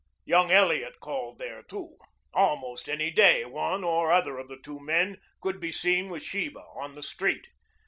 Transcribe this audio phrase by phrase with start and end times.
[0.25, 1.99] Young Elliot called there too.
[2.33, 6.63] Almost any day one or other of the two men could be seen with Sheba
[6.73, 7.49] on the street.